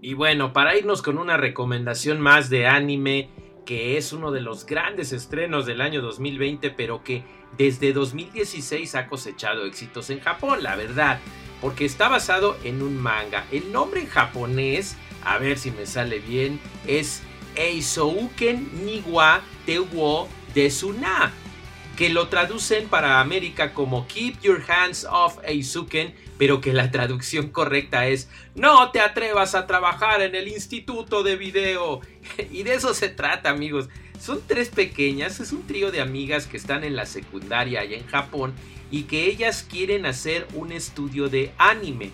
Y 0.00 0.14
bueno, 0.14 0.54
para 0.54 0.78
irnos 0.78 1.02
con 1.02 1.18
una 1.18 1.36
recomendación 1.36 2.22
más 2.22 2.48
de 2.48 2.66
anime, 2.66 3.28
que 3.66 3.98
es 3.98 4.14
uno 4.14 4.30
de 4.30 4.40
los 4.40 4.64
grandes 4.64 5.12
estrenos 5.12 5.66
del 5.66 5.82
año 5.82 6.00
2020, 6.00 6.70
pero 6.70 7.04
que 7.04 7.22
desde 7.58 7.92
2016 7.92 8.94
ha 8.94 9.06
cosechado 9.06 9.66
éxitos 9.66 10.08
en 10.08 10.20
Japón, 10.20 10.62
la 10.62 10.74
verdad, 10.74 11.20
porque 11.60 11.84
está 11.84 12.08
basado 12.08 12.56
en 12.64 12.80
un 12.80 12.96
manga. 12.96 13.44
El 13.52 13.72
nombre 13.72 14.00
en 14.00 14.06
japonés, 14.06 14.96
a 15.22 15.36
ver 15.36 15.58
si 15.58 15.70
me 15.70 15.84
sale 15.84 16.18
bien, 16.18 16.60
es 16.86 17.22
Eisouken 17.56 18.86
Niwa 18.86 19.42
Tewo 19.66 20.28
Desuna 20.54 21.30
que 21.98 22.10
lo 22.10 22.28
traducen 22.28 22.86
para 22.86 23.18
América 23.18 23.74
como 23.74 24.06
Keep 24.06 24.40
Your 24.42 24.62
Hands 24.68 25.04
Off 25.10 25.38
Eisuken, 25.42 26.14
pero 26.38 26.60
que 26.60 26.72
la 26.72 26.92
traducción 26.92 27.48
correcta 27.48 28.06
es 28.06 28.30
No 28.54 28.92
te 28.92 29.00
atrevas 29.00 29.56
a 29.56 29.66
trabajar 29.66 30.22
en 30.22 30.36
el 30.36 30.46
instituto 30.46 31.24
de 31.24 31.34
video. 31.34 32.00
y 32.52 32.62
de 32.62 32.74
eso 32.74 32.94
se 32.94 33.08
trata, 33.08 33.50
amigos. 33.50 33.88
Son 34.20 34.40
tres 34.46 34.68
pequeñas, 34.68 35.40
es 35.40 35.50
un 35.50 35.66
trío 35.66 35.90
de 35.90 36.00
amigas 36.00 36.46
que 36.46 36.56
están 36.56 36.84
en 36.84 36.94
la 36.94 37.04
secundaria 37.04 37.80
allá 37.80 37.96
en 37.96 38.06
Japón 38.06 38.54
y 38.92 39.02
que 39.02 39.26
ellas 39.26 39.66
quieren 39.68 40.06
hacer 40.06 40.46
un 40.54 40.70
estudio 40.70 41.28
de 41.28 41.50
anime. 41.58 42.12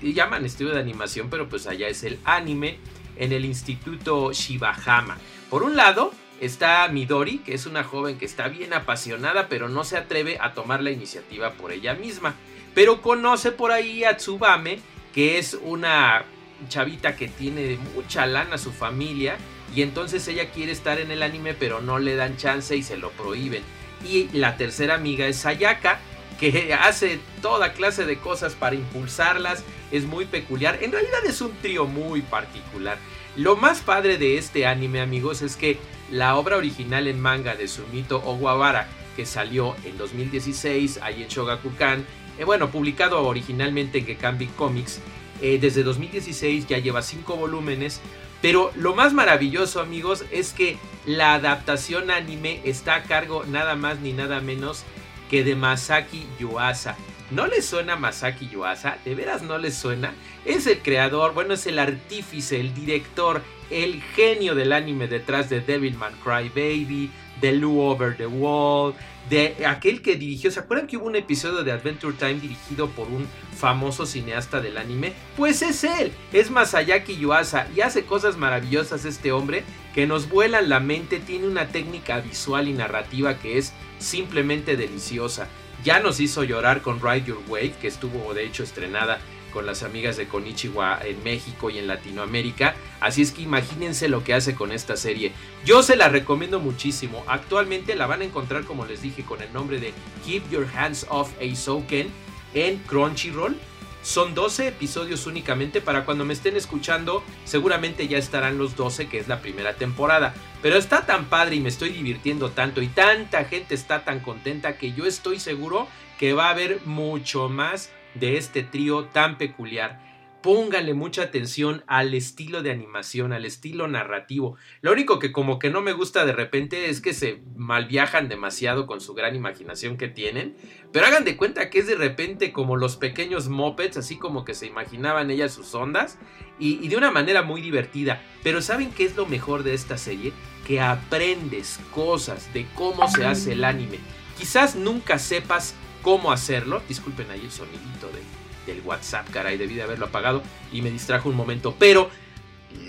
Llaman 0.00 0.44
estudio 0.44 0.74
de 0.74 0.80
animación, 0.80 1.28
pero 1.28 1.48
pues 1.48 1.66
allá 1.66 1.88
es 1.88 2.04
el 2.04 2.20
anime 2.24 2.78
en 3.16 3.32
el 3.32 3.44
instituto 3.44 4.32
Shibahama. 4.32 5.18
Por 5.50 5.64
un 5.64 5.74
lado, 5.74 6.12
Está 6.44 6.86
Midori, 6.88 7.38
que 7.38 7.54
es 7.54 7.64
una 7.64 7.84
joven 7.84 8.18
que 8.18 8.26
está 8.26 8.48
bien 8.48 8.74
apasionada, 8.74 9.48
pero 9.48 9.70
no 9.70 9.82
se 9.82 9.96
atreve 9.96 10.36
a 10.42 10.52
tomar 10.52 10.82
la 10.82 10.90
iniciativa 10.90 11.52
por 11.52 11.72
ella 11.72 11.94
misma. 11.94 12.34
Pero 12.74 13.00
conoce 13.00 13.50
por 13.50 13.72
ahí 13.72 14.04
a 14.04 14.18
Tsubame, 14.18 14.78
que 15.14 15.38
es 15.38 15.54
una 15.54 16.26
chavita 16.68 17.16
que 17.16 17.28
tiene 17.28 17.78
mucha 17.94 18.26
lana 18.26 18.58
su 18.58 18.72
familia. 18.72 19.38
Y 19.74 19.80
entonces 19.80 20.28
ella 20.28 20.50
quiere 20.50 20.72
estar 20.72 21.00
en 21.00 21.10
el 21.10 21.22
anime, 21.22 21.54
pero 21.54 21.80
no 21.80 21.98
le 21.98 22.14
dan 22.14 22.36
chance 22.36 22.76
y 22.76 22.82
se 22.82 22.98
lo 22.98 23.10
prohíben. 23.12 23.62
Y 24.06 24.28
la 24.34 24.58
tercera 24.58 24.96
amiga 24.96 25.26
es 25.26 25.38
Sayaka, 25.38 25.98
que 26.38 26.74
hace 26.78 27.20
toda 27.40 27.72
clase 27.72 28.04
de 28.04 28.18
cosas 28.18 28.54
para 28.54 28.76
impulsarlas. 28.76 29.64
Es 29.90 30.04
muy 30.04 30.26
peculiar. 30.26 30.78
En 30.82 30.92
realidad 30.92 31.24
es 31.24 31.40
un 31.40 31.56
trío 31.62 31.86
muy 31.86 32.20
particular. 32.20 32.98
Lo 33.36 33.56
más 33.56 33.80
padre 33.80 34.16
de 34.16 34.38
este 34.38 34.64
anime, 34.64 35.00
amigos, 35.00 35.42
es 35.42 35.56
que 35.56 35.78
la 36.10 36.36
obra 36.36 36.56
original 36.56 37.08
en 37.08 37.20
manga 37.20 37.56
de 37.56 37.66
Sumito 37.66 38.18
Owabara, 38.24 38.88
que 39.16 39.26
salió 39.26 39.74
en 39.84 39.98
2016 39.98 41.00
ahí 41.02 41.22
en 41.22 41.28
Shogakukan, 41.28 42.06
eh, 42.38 42.44
bueno, 42.44 42.70
publicado 42.70 43.26
originalmente 43.26 43.98
en 43.98 44.06
Gekambi 44.06 44.46
Comics, 44.46 45.00
eh, 45.42 45.58
desde 45.60 45.82
2016 45.82 46.68
ya 46.68 46.78
lleva 46.78 47.02
5 47.02 47.36
volúmenes, 47.36 48.00
pero 48.40 48.70
lo 48.76 48.94
más 48.94 49.12
maravilloso 49.12 49.80
amigos 49.80 50.24
es 50.30 50.52
que 50.52 50.78
la 51.04 51.34
adaptación 51.34 52.12
anime 52.12 52.60
está 52.64 52.94
a 52.94 53.02
cargo 53.02 53.44
nada 53.46 53.74
más 53.74 53.98
ni 53.98 54.12
nada 54.12 54.40
menos 54.40 54.84
que 55.28 55.42
de 55.42 55.56
Masaki 55.56 56.26
Yuasa. 56.38 56.96
¿No 57.30 57.46
le 57.46 57.62
suena 57.62 57.96
Masaki 57.96 58.48
Yuasa? 58.48 58.98
¿De 59.04 59.14
veras 59.14 59.42
no 59.42 59.56
le 59.56 59.70
suena? 59.70 60.12
Es 60.44 60.66
el 60.66 60.80
creador, 60.80 61.32
bueno, 61.32 61.54
es 61.54 61.66
el 61.66 61.78
artífice, 61.78 62.60
el 62.60 62.74
director, 62.74 63.42
el 63.70 64.02
genio 64.14 64.54
del 64.54 64.72
anime 64.72 65.08
detrás 65.08 65.48
de 65.48 65.60
Devilman 65.60 66.12
Crybaby, 66.22 67.10
de 67.40 67.52
Lou 67.52 67.80
Over 67.80 68.16
the 68.16 68.26
Wall, 68.26 68.94
de 69.30 69.64
aquel 69.66 70.02
que 70.02 70.16
dirigió, 70.16 70.50
¿se 70.50 70.60
acuerdan 70.60 70.86
que 70.86 70.98
hubo 70.98 71.06
un 71.06 71.16
episodio 71.16 71.64
de 71.64 71.72
Adventure 71.72 72.14
Time 72.16 72.34
dirigido 72.34 72.88
por 72.90 73.08
un 73.08 73.26
famoso 73.56 74.04
cineasta 74.04 74.60
del 74.60 74.76
anime? 74.76 75.14
Pues 75.36 75.62
es 75.62 75.82
él, 75.82 76.12
es 76.32 76.50
Masayaki 76.50 77.16
Yuasa 77.16 77.66
y 77.74 77.80
hace 77.80 78.04
cosas 78.04 78.36
maravillosas 78.36 79.06
este 79.06 79.32
hombre 79.32 79.64
que 79.94 80.06
nos 80.06 80.28
vuelan 80.28 80.68
la 80.68 80.80
mente, 80.80 81.20
tiene 81.20 81.46
una 81.46 81.68
técnica 81.68 82.20
visual 82.20 82.68
y 82.68 82.74
narrativa 82.74 83.38
que 83.38 83.56
es 83.56 83.72
simplemente 83.98 84.76
deliciosa. 84.76 85.48
Ya 85.84 86.00
nos 86.00 86.18
hizo 86.18 86.44
llorar 86.44 86.80
con 86.80 86.98
Ride 86.98 87.26
Your 87.26 87.42
Wave, 87.46 87.74
que 87.78 87.88
estuvo 87.88 88.32
de 88.32 88.46
hecho 88.46 88.62
estrenada 88.62 89.20
con 89.52 89.66
las 89.66 89.82
amigas 89.82 90.16
de 90.16 90.26
Konichiwa 90.26 90.98
en 91.04 91.22
México 91.22 91.68
y 91.68 91.78
en 91.78 91.86
Latinoamérica. 91.86 92.74
Así 93.00 93.20
es 93.20 93.32
que 93.32 93.42
imagínense 93.42 94.08
lo 94.08 94.24
que 94.24 94.32
hace 94.32 94.54
con 94.54 94.72
esta 94.72 94.96
serie. 94.96 95.32
Yo 95.66 95.82
se 95.82 95.96
la 95.96 96.08
recomiendo 96.08 96.58
muchísimo. 96.58 97.22
Actualmente 97.26 97.96
la 97.96 98.06
van 98.06 98.22
a 98.22 98.24
encontrar, 98.24 98.64
como 98.64 98.86
les 98.86 99.02
dije, 99.02 99.24
con 99.24 99.42
el 99.42 99.52
nombre 99.52 99.78
de 99.78 99.92
Keep 100.24 100.50
Your 100.50 100.66
Hands 100.74 101.04
Off 101.10 101.30
Eisouken 101.38 102.08
en 102.54 102.78
Crunchyroll. 102.78 103.54
Son 104.04 104.34
12 104.34 104.68
episodios 104.68 105.26
únicamente 105.26 105.80
para 105.80 106.04
cuando 106.04 106.26
me 106.26 106.34
estén 106.34 106.56
escuchando, 106.56 107.24
seguramente 107.46 108.06
ya 108.06 108.18
estarán 108.18 108.58
los 108.58 108.76
12 108.76 109.08
que 109.08 109.18
es 109.18 109.28
la 109.28 109.40
primera 109.40 109.76
temporada. 109.76 110.34
Pero 110.60 110.76
está 110.76 111.06
tan 111.06 111.24
padre 111.24 111.56
y 111.56 111.60
me 111.60 111.70
estoy 111.70 111.88
divirtiendo 111.88 112.50
tanto 112.50 112.82
y 112.82 112.88
tanta 112.88 113.44
gente 113.44 113.74
está 113.74 114.04
tan 114.04 114.20
contenta 114.20 114.76
que 114.76 114.92
yo 114.92 115.06
estoy 115.06 115.40
seguro 115.40 115.88
que 116.18 116.34
va 116.34 116.48
a 116.48 116.50
haber 116.50 116.82
mucho 116.84 117.48
más 117.48 117.92
de 118.12 118.36
este 118.36 118.62
trío 118.62 119.06
tan 119.06 119.38
peculiar 119.38 119.98
póngale 120.44 120.92
mucha 120.92 121.22
atención 121.22 121.84
al 121.86 122.12
estilo 122.12 122.62
de 122.62 122.70
animación, 122.70 123.32
al 123.32 123.46
estilo 123.46 123.88
narrativo. 123.88 124.58
Lo 124.82 124.92
único 124.92 125.18
que 125.18 125.32
como 125.32 125.58
que 125.58 125.70
no 125.70 125.80
me 125.80 125.94
gusta 125.94 126.26
de 126.26 126.34
repente 126.34 126.90
es 126.90 127.00
que 127.00 127.14
se 127.14 127.40
malviajan 127.56 128.28
demasiado 128.28 128.86
con 128.86 129.00
su 129.00 129.14
gran 129.14 129.34
imaginación 129.34 129.96
que 129.96 130.08
tienen, 130.08 130.54
pero 130.92 131.06
hagan 131.06 131.24
de 131.24 131.38
cuenta 131.38 131.70
que 131.70 131.78
es 131.78 131.86
de 131.86 131.94
repente 131.94 132.52
como 132.52 132.76
los 132.76 132.96
pequeños 132.98 133.48
mopeds, 133.48 133.96
así 133.96 134.18
como 134.18 134.44
que 134.44 134.52
se 134.52 134.66
imaginaban 134.66 135.30
ellas 135.30 135.54
sus 135.54 135.74
ondas, 135.74 136.18
y, 136.58 136.78
y 136.84 136.88
de 136.88 136.98
una 136.98 137.10
manera 137.10 137.40
muy 137.40 137.62
divertida. 137.62 138.20
Pero 138.42 138.60
¿saben 138.60 138.90
qué 138.90 139.06
es 139.06 139.16
lo 139.16 139.24
mejor 139.24 139.62
de 139.62 139.72
esta 139.72 139.96
serie? 139.96 140.34
Que 140.66 140.78
aprendes 140.78 141.80
cosas 141.90 142.52
de 142.52 142.66
cómo 142.74 143.08
se 143.08 143.24
hace 143.24 143.52
el 143.52 143.64
anime. 143.64 143.98
Quizás 144.36 144.76
nunca 144.76 145.18
sepas 145.18 145.74
cómo 146.02 146.32
hacerlo. 146.32 146.82
Disculpen 146.86 147.30
ahí 147.30 147.40
el 147.42 147.50
sonidito 147.50 148.08
de, 148.08 148.43
del 148.66 148.80
WhatsApp, 148.82 149.28
caray, 149.30 149.56
debí 149.56 149.74
de 149.74 149.82
haberlo 149.82 150.06
apagado 150.06 150.42
y 150.72 150.82
me 150.82 150.90
distrajo 150.90 151.28
un 151.28 151.36
momento, 151.36 151.74
pero 151.78 152.10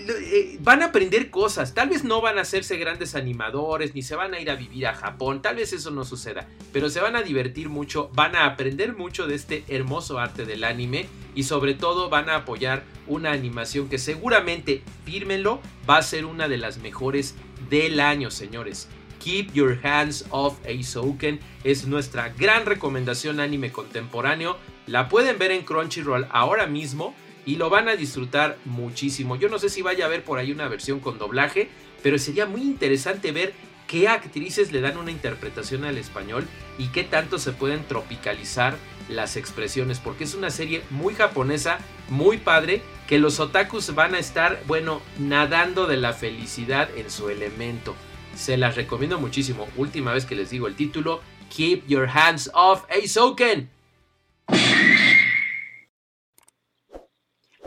eh, 0.08 0.58
van 0.60 0.82
a 0.82 0.86
aprender 0.86 1.30
cosas, 1.30 1.74
tal 1.74 1.88
vez 1.88 2.02
no 2.04 2.20
van 2.20 2.38
a 2.38 2.42
hacerse 2.42 2.76
grandes 2.76 3.14
animadores, 3.14 3.94
ni 3.94 4.02
se 4.02 4.16
van 4.16 4.34
a 4.34 4.40
ir 4.40 4.50
a 4.50 4.56
vivir 4.56 4.86
a 4.86 4.94
Japón, 4.94 5.42
tal 5.42 5.56
vez 5.56 5.72
eso 5.72 5.90
no 5.90 6.04
suceda, 6.04 6.48
pero 6.72 6.90
se 6.90 7.00
van 7.00 7.16
a 7.16 7.22
divertir 7.22 7.68
mucho, 7.68 8.10
van 8.14 8.36
a 8.36 8.46
aprender 8.46 8.96
mucho 8.96 9.26
de 9.26 9.34
este 9.34 9.64
hermoso 9.68 10.18
arte 10.18 10.44
del 10.44 10.64
anime 10.64 11.06
y 11.34 11.44
sobre 11.44 11.74
todo 11.74 12.08
van 12.08 12.28
a 12.28 12.36
apoyar 12.36 12.84
una 13.06 13.32
animación 13.32 13.88
que 13.88 13.98
seguramente, 13.98 14.82
fírmenlo, 15.04 15.60
va 15.88 15.98
a 15.98 16.02
ser 16.02 16.24
una 16.24 16.48
de 16.48 16.58
las 16.58 16.78
mejores 16.78 17.34
del 17.70 18.00
año, 18.00 18.30
señores. 18.30 18.88
Keep 19.18 19.54
Your 19.54 19.78
Hands 19.84 20.26
Off 20.30 20.58
Eizouken 20.64 21.40
es 21.64 21.86
nuestra 21.86 22.28
gran 22.30 22.66
recomendación 22.66 23.40
anime 23.40 23.72
contemporáneo 23.72 24.56
la 24.86 25.08
pueden 25.08 25.38
ver 25.38 25.50
en 25.50 25.62
Crunchyroll 25.62 26.26
ahora 26.30 26.66
mismo 26.66 27.14
y 27.44 27.56
lo 27.56 27.70
van 27.70 27.88
a 27.88 27.96
disfrutar 27.96 28.58
muchísimo. 28.64 29.36
Yo 29.36 29.48
no 29.48 29.58
sé 29.58 29.68
si 29.68 29.82
vaya 29.82 30.04
a 30.04 30.08
haber 30.08 30.24
por 30.24 30.38
ahí 30.38 30.52
una 30.52 30.68
versión 30.68 31.00
con 31.00 31.18
doblaje, 31.18 31.68
pero 32.02 32.18
sería 32.18 32.46
muy 32.46 32.62
interesante 32.62 33.32
ver 33.32 33.54
qué 33.86 34.08
actrices 34.08 34.72
le 34.72 34.80
dan 34.80 34.96
una 34.96 35.10
interpretación 35.10 35.84
al 35.84 35.96
español 35.98 36.46
y 36.78 36.88
qué 36.88 37.04
tanto 37.04 37.38
se 37.38 37.52
pueden 37.52 37.84
tropicalizar 37.84 38.76
las 39.08 39.36
expresiones, 39.36 40.00
porque 40.00 40.24
es 40.24 40.34
una 40.34 40.50
serie 40.50 40.82
muy 40.90 41.14
japonesa, 41.14 41.78
muy 42.08 42.38
padre, 42.38 42.82
que 43.06 43.20
los 43.20 43.38
otakus 43.38 43.94
van 43.94 44.16
a 44.16 44.18
estar, 44.18 44.60
bueno, 44.66 45.00
nadando 45.18 45.86
de 45.86 45.96
la 45.96 46.12
felicidad 46.12 46.88
en 46.96 47.10
su 47.10 47.28
elemento. 47.30 47.94
Se 48.34 48.56
las 48.56 48.74
recomiendo 48.74 49.20
muchísimo. 49.20 49.68
Última 49.76 50.12
vez 50.12 50.26
que 50.26 50.34
les 50.34 50.50
digo 50.50 50.66
el 50.66 50.74
título, 50.74 51.22
Keep 51.54 51.86
Your 51.86 52.08
Hands 52.08 52.50
Off 52.52 52.84
Eizouken. 52.90 53.75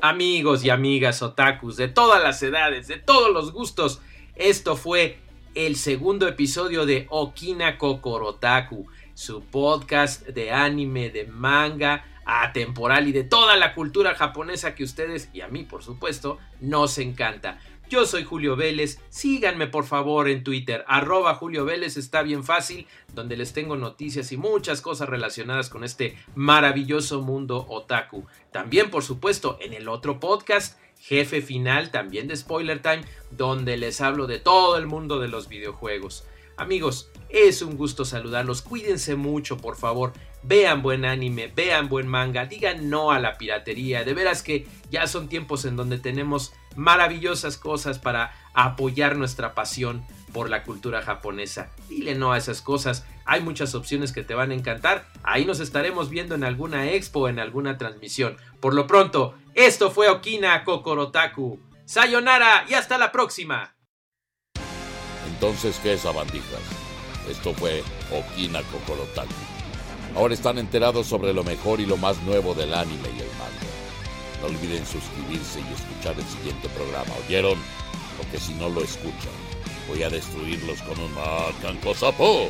Amigos 0.02 0.64
y 0.64 0.70
amigas 0.70 1.22
otakus 1.22 1.76
de 1.76 1.90
todas 1.90 2.24
las 2.24 2.42
edades, 2.42 2.88
de 2.88 2.98
todos 2.98 3.34
los 3.34 3.52
gustos, 3.52 4.02
esto 4.36 4.78
fue 4.78 5.20
el 5.56 5.76
segundo 5.76 6.26
episodio 6.26 6.86
de 6.86 7.06
Okina 7.10 7.78
Kokorotaku, 7.78 8.88
su 9.14 9.44
podcast 9.44 10.26
de 10.26 10.52
anime, 10.52 11.10
de 11.10 11.26
manga, 11.26 12.06
atemporal 12.26 13.10
y 13.10 13.12
de 13.12 13.26
toda 13.26 13.58
la 13.58 13.74
cultura 13.74 14.16
japonesa 14.16 14.74
que 14.74 14.86
ustedes 14.86 15.30
y 15.34 15.42
a 15.42 15.50
mí 15.50 15.64
por 15.64 15.84
supuesto 15.84 16.38
nos 16.62 16.98
encanta. 16.98 17.60
Yo 17.90 18.06
soy 18.06 18.24
Julio 18.24 18.56
Vélez, 18.56 19.00
síganme 19.10 19.66
por 19.66 19.84
favor 19.84 20.30
en 20.30 20.44
Twitter, 20.44 20.86
arroba 20.88 21.34
Julio 21.34 21.66
Vélez, 21.66 21.98
está 21.98 22.22
bien 22.22 22.44
fácil, 22.44 22.86
donde 23.16 23.36
les 23.36 23.52
tengo 23.52 23.78
noticias 23.78 24.32
y 24.32 24.38
muchas 24.38 24.82
cosas 24.82 25.10
relacionadas 25.10 25.70
con 25.70 25.84
este 25.84 26.16
maravilloso 26.36 27.24
mundo 27.24 27.66
otaku. 27.68 28.28
También 28.52 28.92
por 28.92 29.02
supuesto 29.02 29.58
en 29.60 29.74
el 29.74 29.88
otro 29.88 30.20
podcast, 30.20 30.78
Jefe 31.00 31.42
Final, 31.42 31.90
también 31.90 32.28
de 32.28 32.36
Spoiler 32.36 32.80
Time, 32.80 33.02
donde 33.32 33.76
les 33.76 34.02
hablo 34.02 34.28
de 34.28 34.38
todo 34.38 34.78
el 34.78 34.86
mundo 34.86 35.20
de 35.20 35.30
los 35.30 35.50
videojuegos. 35.50 36.26
Amigos, 36.58 37.10
es 37.30 37.64
un 37.64 37.76
gusto 37.76 38.06
saludarlos, 38.06 38.62
cuídense 38.62 39.16
mucho 39.16 39.58
por 39.58 39.78
favor, 39.78 40.14
vean 40.44 40.84
buen 40.84 41.06
anime, 41.06 41.52
vean 41.56 41.90
buen 41.90 42.08
manga, 42.08 42.46
digan 42.46 42.88
no 42.92 43.12
a 43.12 43.20
la 43.20 43.40
piratería, 43.40 44.04
de 44.04 44.14
veras 44.14 44.44
que 44.44 44.68
ya 44.92 45.08
son 45.08 45.28
tiempos 45.28 45.66
en 45.66 45.76
donde 45.76 45.98
tenemos 45.98 46.54
maravillosas 46.76 47.58
cosas 47.58 48.00
para 48.00 48.34
apoyar 48.54 49.16
nuestra 49.16 49.54
pasión 49.54 50.04
por 50.34 50.50
la 50.50 50.64
cultura 50.64 51.02
japonesa. 51.02 51.70
Dile 51.88 52.16
no 52.16 52.32
a 52.32 52.38
esas 52.38 52.62
cosas. 52.62 53.06
Hay 53.26 53.42
muchas 53.42 53.76
opciones 53.76 54.12
que 54.12 54.24
te 54.24 54.34
van 54.34 54.52
a 54.52 54.56
encantar. 54.56 55.06
Ahí 55.24 55.46
nos 55.46 55.60
estaremos 55.60 56.10
viendo 56.10 56.36
en 56.36 56.44
alguna 56.44 56.92
expo, 56.92 57.30
en 57.30 57.40
alguna 57.40 57.78
transmisión. 57.78 58.38
Por 58.60 58.74
lo 58.74 58.88
pronto, 58.88 59.36
esto 59.54 59.92
fue 59.92 60.10
Okina 60.10 60.64
Kokorotaku. 60.64 61.60
Sayonara 61.86 62.66
y 62.70 62.74
hasta 62.76 62.98
la 62.98 63.12
próxima. 63.12 63.76
Entonces, 65.28 65.80
¿qué 65.82 65.94
es 65.94 66.06
Abandijas? 66.06 66.62
Esto 67.30 67.54
fue 67.54 67.84
Okina 68.12 68.62
Kokorotaku. 68.64 69.34
Ahora 70.16 70.34
están 70.34 70.58
enterados 70.58 71.08
sobre 71.08 71.34
lo 71.34 71.44
mejor 71.44 71.80
y 71.80 71.86
lo 71.86 71.98
más 71.98 72.22
nuevo 72.24 72.54
del 72.54 72.74
anime 72.74 73.10
y 73.16 73.22
el. 73.22 73.29
No 74.42 74.48
olviden 74.48 74.86
suscribirse 74.86 75.60
y 75.60 75.74
escuchar 75.74 76.16
el 76.18 76.26
siguiente 76.26 76.70
programa, 76.70 77.12
¿oyeron? 77.26 77.58
Porque 78.18 78.40
si 78.40 78.54
no 78.54 78.70
lo 78.70 78.82
escuchan, 78.84 79.34
voy 79.88 80.04
a 80.04 80.10
destruirlos 80.10 80.82
con 80.84 81.00
un 81.00 81.14
sapo. 81.94 82.50